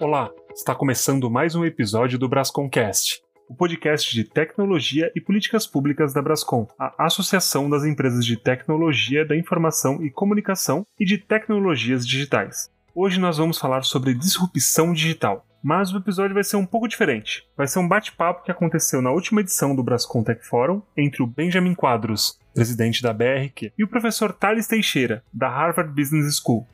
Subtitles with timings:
[0.00, 6.14] Olá, está começando mais um episódio do Brasconcast, o podcast de tecnologia e políticas públicas
[6.14, 12.08] da Brascom, a Associação das Empresas de Tecnologia da Informação e Comunicação e de Tecnologias
[12.08, 12.70] Digitais.
[12.94, 17.46] Hoje nós vamos falar sobre disrupção digital, mas o episódio vai ser um pouco diferente.
[17.54, 21.26] Vai ser um bate-papo que aconteceu na última edição do Brascom Tech Forum entre o
[21.26, 26.66] Benjamin Quadros, presidente da BRQ, e o professor Thales Teixeira, da Harvard Business School.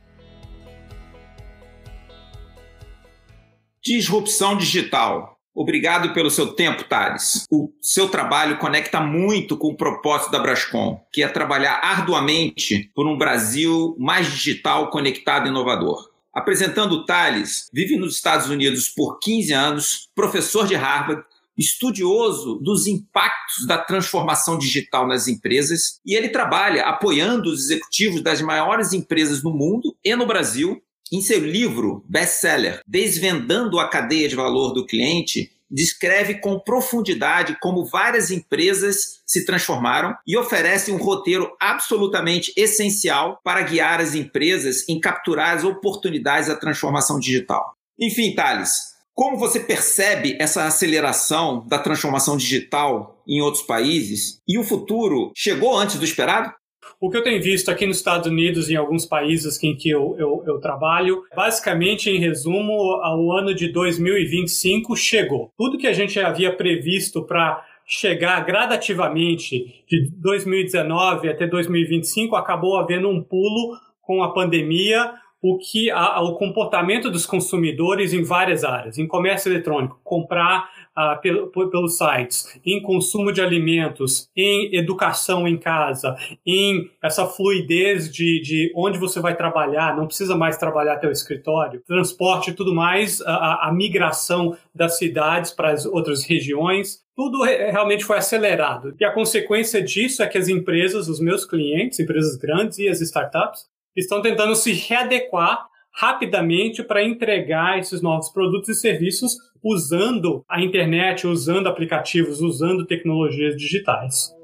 [3.86, 5.38] Disrupção digital.
[5.54, 7.44] Obrigado pelo seu tempo, Thales.
[7.48, 13.06] O seu trabalho conecta muito com o propósito da Brascom, que é trabalhar arduamente por
[13.06, 16.10] um Brasil mais digital, conectado e inovador.
[16.34, 21.22] Apresentando o Thales, vive nos Estados Unidos por 15 anos, professor de Harvard,
[21.56, 28.42] estudioso dos impactos da transformação digital nas empresas e ele trabalha apoiando os executivos das
[28.42, 30.82] maiores empresas no mundo e no Brasil
[31.12, 37.84] em seu livro best-seller, Desvendando a Cadeia de Valor do Cliente, descreve com profundidade como
[37.84, 45.00] várias empresas se transformaram e oferece um roteiro absolutamente essencial para guiar as empresas em
[45.00, 47.74] capturar as oportunidades da transformação digital.
[47.98, 54.40] Enfim, Thales, como você percebe essa aceleração da transformação digital em outros países?
[54.46, 56.52] E o futuro chegou antes do esperado?
[57.00, 59.90] O que eu tenho visto aqui nos Estados Unidos e em alguns países em que
[59.90, 65.52] eu, eu, eu, trabalho, basicamente, em resumo, o ano de 2025 chegou.
[65.58, 73.08] Tudo que a gente havia previsto para chegar gradativamente de 2019 até 2025 acabou havendo
[73.08, 78.98] um pulo com a pandemia, o que a, o comportamento dos consumidores em várias áreas,
[78.98, 85.58] em comércio eletrônico, comprar ah, pelo, pelos sites, em consumo de alimentos, em educação em
[85.58, 86.16] casa,
[86.46, 91.12] em essa fluidez de, de onde você vai trabalhar, não precisa mais trabalhar até o
[91.12, 97.42] escritório, transporte e tudo mais, a, a migração das cidades para as outras regiões, tudo
[97.42, 98.94] realmente foi acelerado.
[98.98, 103.00] E a consequência disso é que as empresas, os meus clientes, empresas grandes e as
[103.00, 110.60] startups, estão tentando se readequar rapidamente para entregar esses novos produtos e serviços usando a
[110.60, 114.35] internet, usando aplicativos, usando tecnologias digitais.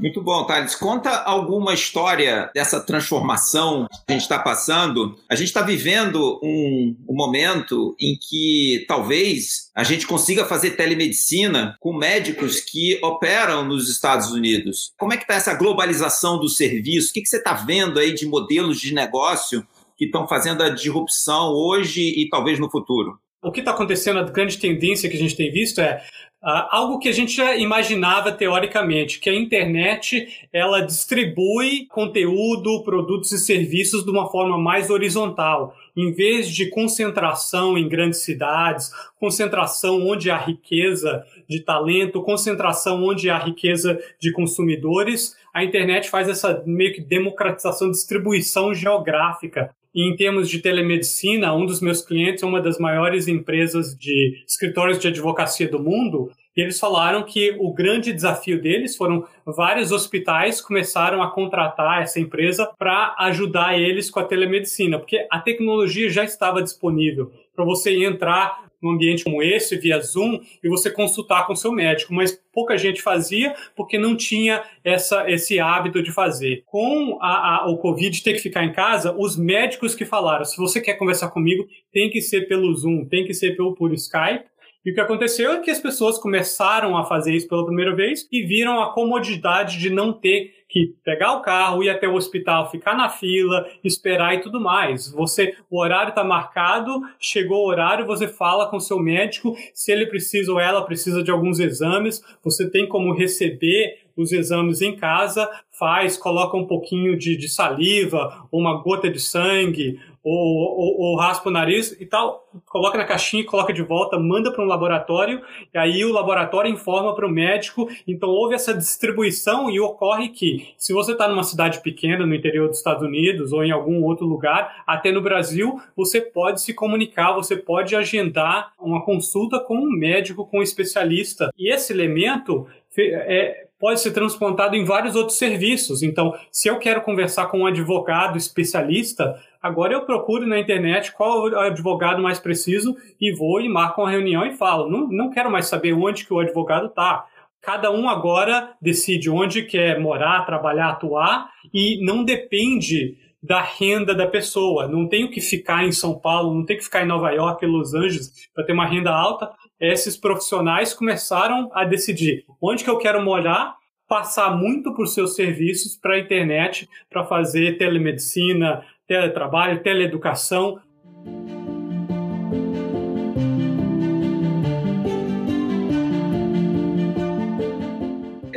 [0.00, 0.74] Muito bom, Thales.
[0.74, 5.14] Conta alguma história dessa transformação que a gente está passando.
[5.28, 11.76] A gente está vivendo um, um, momento em que talvez a gente consiga fazer telemedicina
[11.78, 14.94] com médicos que operam nos Estados Unidos.
[14.98, 17.10] Como é que está essa globalização do serviço?
[17.10, 19.66] O que, que você está vendo aí de modelos de negócio
[19.98, 23.18] que estão fazendo a disrupção hoje e talvez no futuro?
[23.42, 26.02] O que está acontecendo, a grande tendência que a gente tem visto é
[26.42, 33.30] Uh, algo que a gente já imaginava teoricamente, que a internet ela distribui conteúdo, produtos
[33.32, 40.08] e serviços de uma forma mais horizontal, em vez de concentração em grandes cidades, concentração
[40.08, 46.62] onde há riqueza de talento, concentração onde há riqueza de consumidores, a internet faz essa
[46.64, 52.60] meio que democratização, distribuição geográfica em termos de telemedicina, um dos meus clientes é uma
[52.60, 56.30] das maiores empresas de escritórios de advocacia do mundo.
[56.56, 62.20] E eles falaram que o grande desafio deles foram vários hospitais começaram a contratar essa
[62.20, 68.04] empresa para ajudar eles com a telemedicina, porque a tecnologia já estava disponível para você
[68.04, 72.76] entrar num ambiente como esse, via Zoom, e você consultar com seu médico, mas pouca
[72.78, 76.62] gente fazia porque não tinha essa, esse hábito de fazer.
[76.66, 80.56] Com a, a, o Covid ter que ficar em casa, os médicos que falaram, se
[80.56, 84.50] você quer conversar comigo, tem que ser pelo Zoom, tem que ser pelo por Skype,
[84.84, 88.26] e o que aconteceu é que as pessoas começaram a fazer isso pela primeira vez
[88.32, 92.70] e viram a comodidade de não ter que pegar o carro, ir até o hospital,
[92.70, 95.10] ficar na fila, esperar e tudo mais.
[95.12, 99.90] Você, o horário está marcado, chegou o horário, você fala com o seu médico se
[99.90, 104.94] ele precisa ou ela precisa de alguns exames, você tem como receber os exames em
[104.94, 111.16] casa, faz, coloca um pouquinho de, de saliva, uma gota de sangue, ou, ou, ou,
[111.16, 115.40] raspa o nariz e tal, coloca na caixinha, coloca de volta, manda para um laboratório,
[115.72, 117.88] e aí o laboratório informa para o médico.
[118.06, 122.68] Então houve essa distribuição e ocorre que, se você está numa cidade pequena, no interior
[122.68, 127.32] dos Estados Unidos ou em algum outro lugar, até no Brasil, você pode se comunicar,
[127.32, 131.50] você pode agendar uma consulta com um médico, com um especialista.
[131.58, 132.66] E esse elemento
[132.98, 136.02] é, pode ser transplantado em vários outros serviços.
[136.02, 141.48] Então, se eu quero conversar com um advogado especialista, agora eu procuro na internet qual
[141.48, 144.90] é o advogado mais preciso e vou e marco uma reunião e falo.
[144.90, 147.26] Não, não quero mais saber onde que o advogado está.
[147.62, 154.26] Cada um agora decide onde quer morar, trabalhar, atuar e não depende da renda da
[154.26, 154.86] pessoa.
[154.86, 157.94] Não tenho que ficar em São Paulo, não tenho que ficar em Nova York, Los
[157.94, 159.50] Angeles para ter uma renda alta.
[159.78, 163.76] Esses profissionais começaram a decidir onde que eu quero morar,
[164.06, 170.78] passar muito por seus serviços para a internet, para fazer telemedicina, teletrabalho, teleeducação.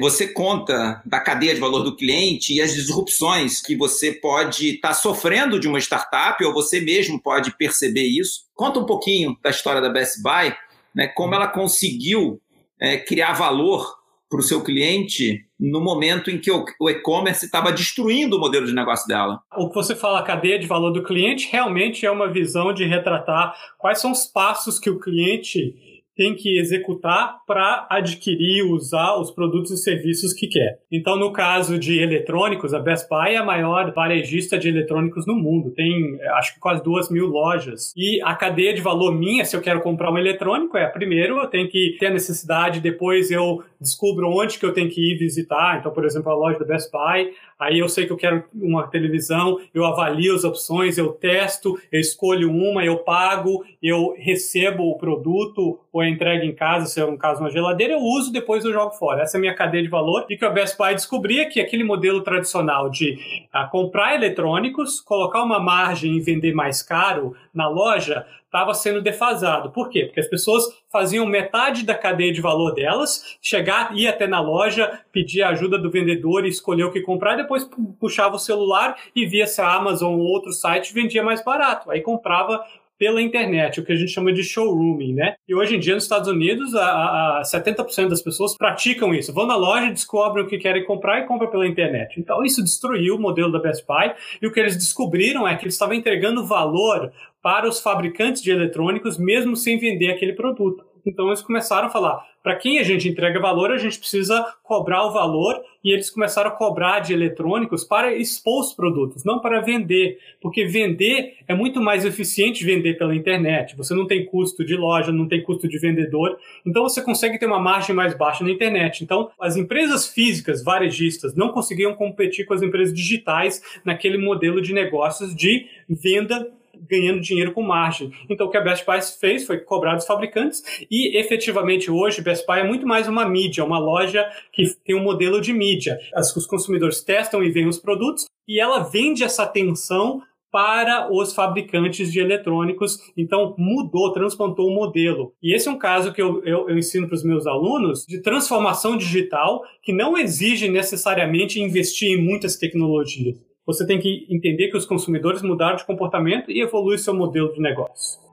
[0.04, 4.90] Você conta da cadeia de valor do cliente e as disrupções que você pode estar
[4.90, 8.42] tá sofrendo de uma startup ou você mesmo pode perceber isso.
[8.54, 10.54] Conta um pouquinho da história da Best Buy,
[10.94, 12.42] né, como ela conseguiu
[12.82, 13.96] é, criar valor
[14.30, 18.74] para o seu cliente no momento em que o, e-commerce estava destruindo o modelo de
[18.74, 19.40] negócio dela.
[19.56, 23.56] O que você fala, cadeia de valor do cliente, realmente é uma visão de retratar
[23.78, 29.72] quais são os passos que o cliente tem que executar para adquirir, usar os produtos
[29.72, 30.80] e serviços que quer.
[30.92, 35.36] Então, no caso de eletrônicos, a Best Buy é a maior varejista de eletrônicos no
[35.36, 35.72] mundo.
[35.72, 37.94] Tem, acho que quase duas mil lojas.
[37.98, 41.48] E a cadeia de valor minha, se eu quero comprar um eletrônico, é primeiro eu
[41.48, 45.80] tenho que ter a necessidade, depois eu descubro onde que eu tenho que ir visitar.
[45.80, 47.32] Então, por exemplo, a loja da Best Buy,
[47.64, 52.00] aí eu sei que eu quero uma televisão, eu avalio as opções, eu testo, eu
[52.00, 57.16] escolho uma, eu pago, eu recebo o produto ou é em casa, se é um
[57.16, 59.22] caso uma geladeira, eu uso, depois eu jogo fora.
[59.22, 60.26] Essa é a minha cadeia de valor.
[60.28, 63.20] E que a Best Buy descobria que aquele modelo tradicional de
[63.52, 69.72] ah, comprar eletrônicos, colocar uma margem e vender mais caro na loja, estava sendo defasado.
[69.72, 70.06] Por quê?
[70.06, 75.02] Porque as pessoas faziam metade da cadeia de valor delas, chegar, ir até na loja,
[75.12, 77.68] pedir a ajuda do vendedor e escolher o que comprar, depois
[78.00, 81.90] puxava o celular e via se a Amazon ou outro site vendia mais barato.
[81.90, 82.64] Aí comprava
[83.04, 85.36] pela internet, o que a gente chama de showrooming, né?
[85.46, 89.34] E hoje em dia nos Estados Unidos, a, a 70% das pessoas praticam isso.
[89.34, 92.18] Vão na loja, descobrem o que querem comprar e compram pela internet.
[92.18, 95.66] Então isso destruiu o modelo da Best Buy e o que eles descobriram é que
[95.66, 97.12] eles estavam entregando valor
[97.42, 100.93] para os fabricantes de eletrônicos mesmo sem vender aquele produto.
[101.06, 105.06] Então eles começaram a falar: para quem a gente entrega valor, a gente precisa cobrar
[105.06, 109.62] o valor, e eles começaram a cobrar de eletrônicos para expor os produtos, não para
[109.62, 113.78] vender, porque vender é muito mais eficiente vender pela internet.
[113.78, 117.46] Você não tem custo de loja, não tem custo de vendedor, então você consegue ter
[117.46, 119.04] uma margem mais baixa na internet.
[119.04, 124.74] Então, as empresas físicas, varejistas, não conseguiam competir com as empresas digitais naquele modelo de
[124.74, 126.52] negócios de venda
[126.90, 128.12] ganhando dinheiro com margem.
[128.30, 132.46] Então, o que a Best Buy fez foi cobrar dos fabricantes e, efetivamente, hoje, Best
[132.46, 135.98] Buy é muito mais uma mídia, uma loja que tem um modelo de mídia.
[136.16, 140.22] Os consumidores testam e veem os produtos e ela vende essa atenção
[140.52, 143.00] para os fabricantes de eletrônicos.
[143.18, 145.34] Então, mudou, transplantou o modelo.
[145.42, 148.22] E esse é um caso que eu, eu, eu ensino para os meus alunos de
[148.22, 153.36] transformação digital que não exige necessariamente investir em muitas tecnologias
[153.66, 157.62] você tem que entender que os consumidores mudaram de comportamento e evoluir seu modelo de
[157.62, 158.24] negócio.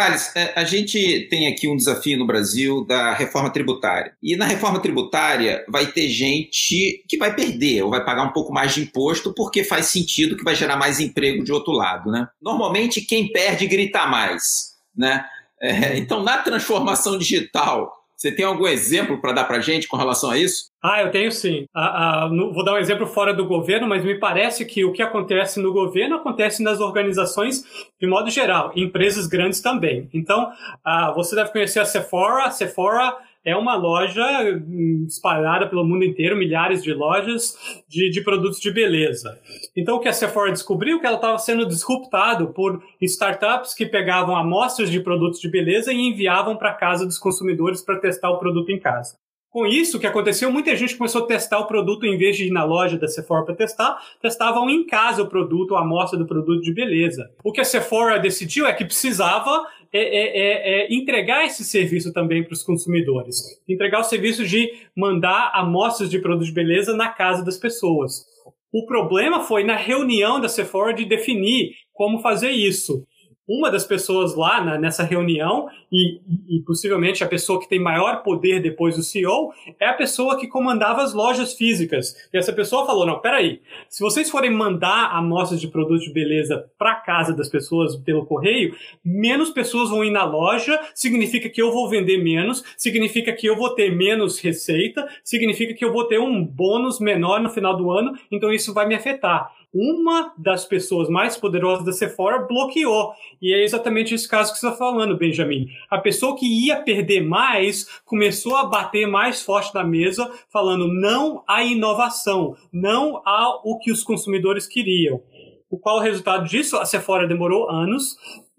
[0.00, 4.14] Thales, é, a gente tem aqui um desafio no Brasil da reforma tributária.
[4.22, 8.50] E na reforma tributária vai ter gente que vai perder ou vai pagar um pouco
[8.50, 12.10] mais de imposto porque faz sentido que vai gerar mais emprego de outro lado.
[12.10, 12.26] Né?
[12.40, 14.70] Normalmente quem perde grita mais.
[14.96, 15.22] Né?
[15.60, 20.30] É, então, na transformação digital, você tem algum exemplo para dar para gente com relação
[20.30, 20.66] a isso?
[20.82, 21.64] Ah, eu tenho sim.
[21.74, 24.92] Ah, ah, no, vou dar um exemplo fora do governo, mas me parece que o
[24.92, 27.64] que acontece no governo acontece nas organizações
[27.98, 30.06] de modo geral, empresas grandes também.
[30.12, 30.52] Então,
[30.84, 32.44] ah, você deve conhecer a Sephora.
[32.44, 34.22] A Sephora é uma loja
[34.66, 37.56] hum, espalhada pelo mundo inteiro, milhares de lojas
[37.88, 39.38] de, de produtos de beleza.
[39.76, 43.86] Então, o que a Sephora descobriu é que ela estava sendo disruptado por startups que
[43.86, 48.38] pegavam amostras de produtos de beleza e enviavam para casa dos consumidores para testar o
[48.38, 49.16] produto em casa.
[49.50, 50.50] Com isso, o que aconteceu?
[50.52, 53.44] Muita gente começou a testar o produto em vez de ir na loja da Sephora
[53.44, 57.28] para testar, testavam em casa o produto, a amostra do produto de beleza.
[57.42, 62.12] O que a Sephora decidiu é que precisava é, é, é, é entregar esse serviço
[62.12, 63.60] também para os consumidores.
[63.68, 68.24] Entregar o serviço de mandar amostras de produtos de beleza na casa das pessoas.
[68.72, 73.04] O problema foi na reunião da Sephora de definir como fazer isso
[73.50, 78.22] uma das pessoas lá na, nessa reunião, e, e, possivelmente a pessoa que tem maior
[78.22, 82.14] poder depois do CEO, é a pessoa que comandava as lojas físicas.
[82.32, 86.64] E essa pessoa falou: não, peraí, se vocês forem mandar amostras de produtos de beleza
[86.78, 91.72] para casa das pessoas pelo correio, menos pessoas vão ir na loja, significa que eu
[91.72, 96.20] vou vender menos, significa que eu vou ter menos receita, significa que eu vou ter
[96.20, 99.50] um bônus menor no final do ano, então isso vai me afetar.
[99.72, 103.12] Uma das pessoas mais poderosas da Sephora bloqueou.
[103.40, 105.68] E é exatamente esse caso que você está falando, Benjamin.
[105.88, 111.44] A pessoa que ia perder mais começou a bater mais forte na mesa, falando não
[111.46, 115.22] à inovação, não ao que os consumidores queriam.
[115.70, 116.76] O qual o resultado disso?
[116.76, 118.16] A Sephora demorou anos,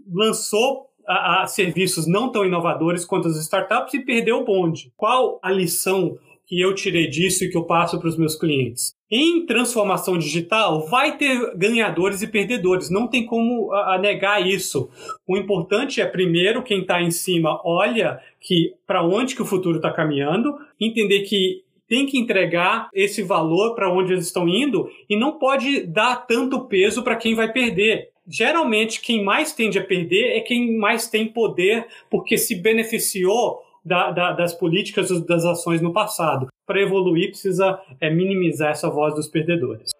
[0.09, 4.93] lançou a, a serviços não tão inovadores quanto as startups e perdeu o bonde.
[4.95, 6.17] Qual a lição
[6.51, 8.93] que eu tirei disso e que eu passo para os meus clientes?
[9.09, 14.89] Em transformação digital, vai ter ganhadores e perdedores, não tem como a, a negar isso.
[15.25, 19.77] O importante é, primeiro, quem está em cima olha que para onde que o futuro
[19.77, 25.17] está caminhando, entender que tem que entregar esse valor para onde eles estão indo e
[25.17, 30.37] não pode dar tanto peso para quem vai perder geralmente quem mais tende a perder
[30.37, 35.93] é quem mais tem poder, porque se beneficiou da, da, das políticas, das ações no
[35.93, 36.47] passado.
[36.65, 39.91] Para evoluir, precisa é, minimizar essa voz dos perdedores.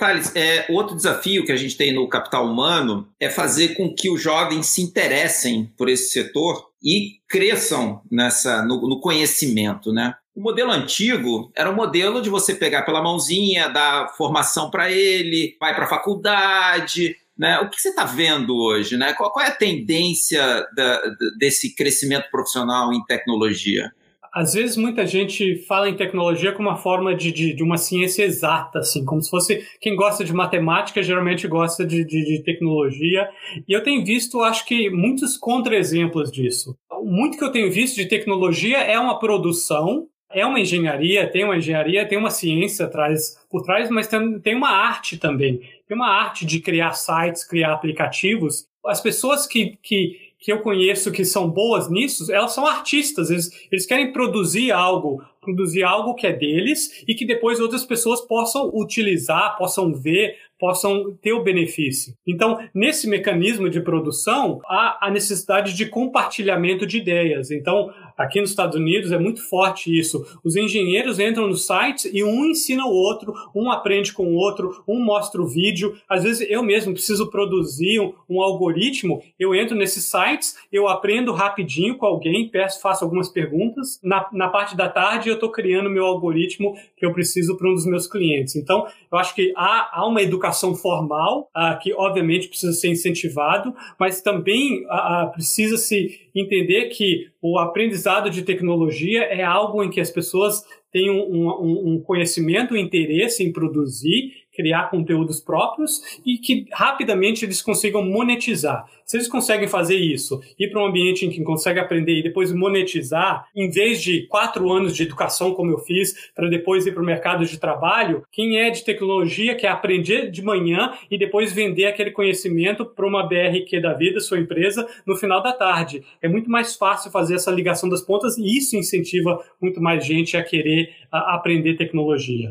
[0.00, 4.10] Thales, é, outro desafio que a gente tem no capital humano é fazer com que
[4.10, 10.14] os jovens se interessem por esse setor e cresçam nessa no, no conhecimento, né?
[10.34, 15.56] O modelo antigo era um modelo de você pegar pela mãozinha, dar formação para ele,
[15.60, 17.58] vai para a faculdade, né?
[17.60, 18.96] O que você está vendo hoje?
[18.96, 19.12] Né?
[19.14, 21.02] Qual, qual, é a tendência da,
[21.38, 23.90] desse crescimento profissional em tecnologia?
[24.32, 28.22] às vezes muita gente fala em tecnologia como uma forma de, de, de, uma ciência
[28.22, 33.28] exata, assim, como se fosse quem gosta de matemática geralmente gosta de, de, de tecnologia.
[33.66, 36.76] E eu tenho visto, acho que, muitos contra-exemplos disso.
[37.02, 41.56] Muito que eu tenho visto de tecnologia é uma produção, é uma engenharia, tem uma
[41.56, 45.60] engenharia, tem uma ciência atrás, por trás, mas tem, tem uma arte também.
[45.86, 48.66] Tem uma arte de criar sites, criar aplicativos.
[48.86, 53.50] As pessoas que, que que eu conheço que são boas nisso, elas são artistas, eles,
[53.70, 58.70] eles querem produzir algo, produzir algo que é deles e que depois outras pessoas possam
[58.72, 62.14] utilizar, possam ver, possam ter o benefício.
[62.26, 67.50] Então, nesse mecanismo de produção, há a necessidade de compartilhamento de ideias.
[67.50, 70.26] Então, aqui nos Estados Unidos é muito forte isso.
[70.44, 74.84] Os engenheiros entram nos sites e um ensina o outro, um aprende com o outro,
[74.86, 75.96] um mostra o vídeo.
[76.06, 81.32] Às vezes eu mesmo preciso produzir um, um algoritmo, eu entro nesses sites, eu aprendo
[81.32, 83.98] rapidinho com alguém, peço, faço algumas perguntas.
[84.02, 87.74] Na, na parte da tarde eu estou criando meu algoritmo que eu preciso para um
[87.74, 88.54] dos meus clientes.
[88.54, 93.74] Então, eu acho que há, há uma educação formal, uh, que obviamente precisa ser incentivado,
[93.98, 100.00] mas também uh, precisa se entender que o aprendizado de tecnologia é algo em que
[100.00, 106.38] as pessoas têm um, um, um conhecimento, um interesse em produzir criar conteúdos próprios e
[106.38, 108.84] que rapidamente eles consigam monetizar.
[109.04, 112.52] Se eles conseguem fazer isso, ir para um ambiente em que consegue aprender e depois
[112.52, 117.02] monetizar, em vez de quatro anos de educação, como eu fiz, para depois ir para
[117.02, 121.86] o mercado de trabalho, quem é de tecnologia quer aprender de manhã e depois vender
[121.86, 126.04] aquele conhecimento para uma BRQ da vida, sua empresa, no final da tarde.
[126.22, 130.36] É muito mais fácil fazer essa ligação das pontas e isso incentiva muito mais gente
[130.36, 132.48] a querer a aprender tecnologia.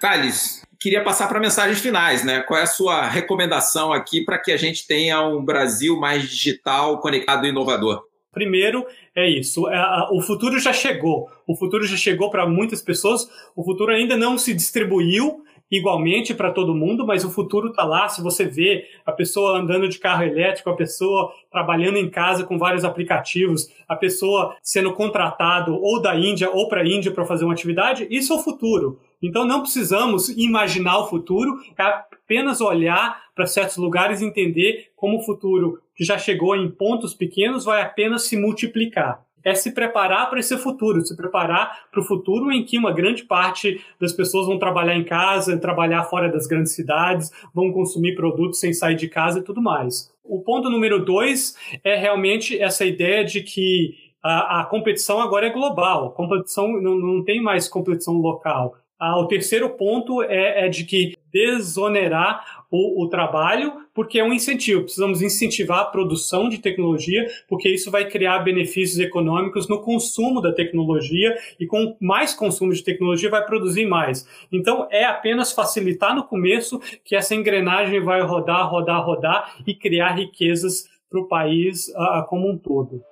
[0.00, 2.40] Thales, queria passar para mensagens finais, né?
[2.40, 6.98] Qual é a sua recomendação aqui para que a gente tenha um Brasil mais digital,
[7.00, 8.02] conectado e inovador?
[8.32, 9.68] Primeiro, é isso.
[9.68, 11.28] É, o futuro já chegou.
[11.46, 13.28] O futuro já chegou para muitas pessoas.
[13.54, 18.08] O futuro ainda não se distribuiu igualmente para todo mundo, mas o futuro está lá.
[18.08, 22.58] Se você vê a pessoa andando de carro elétrico, a pessoa trabalhando em casa com
[22.58, 27.44] vários aplicativos, a pessoa sendo contratado ou da Índia ou para a Índia para fazer
[27.44, 28.98] uma atividade, isso é o futuro.
[29.22, 35.18] Então não precisamos imaginar o futuro, é apenas olhar para certos lugares e entender como
[35.18, 40.28] o futuro que já chegou em pontos pequenos vai apenas se multiplicar é se preparar
[40.28, 44.46] para esse futuro, se preparar para o futuro em que uma grande parte das pessoas
[44.46, 49.08] vão trabalhar em casa, trabalhar fora das grandes cidades, vão consumir produtos sem sair de
[49.08, 50.12] casa e tudo mais.
[50.22, 55.50] O ponto número dois é realmente essa ideia de que a, a competição agora é
[55.50, 58.76] global, competição não, não tem mais competição local.
[59.00, 64.32] Ah, o terceiro ponto é, é de que desonerar o, o, trabalho, porque é um
[64.32, 64.82] incentivo.
[64.82, 70.52] Precisamos incentivar a produção de tecnologia, porque isso vai criar benefícios econômicos no consumo da
[70.52, 74.26] tecnologia e com mais consumo de tecnologia vai produzir mais.
[74.52, 80.10] Então é apenas facilitar no começo que essa engrenagem vai rodar, rodar, rodar e criar
[80.10, 83.02] riquezas para o país uh, como um todo.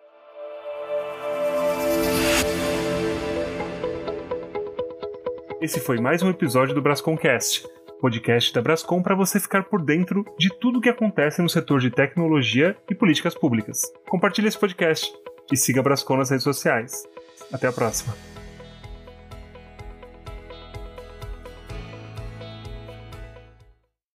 [5.60, 7.66] Esse foi mais um episódio do Brasconcast.
[8.00, 11.80] podcast da Brascom para você ficar por dentro de tudo o que acontece no setor
[11.80, 13.82] de tecnologia e políticas públicas.
[14.08, 15.12] Compartilhe esse podcast
[15.50, 17.08] e siga a Brascom nas redes sociais.
[17.52, 18.37] Até a próxima.